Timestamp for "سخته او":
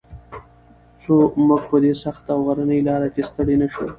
2.03-2.39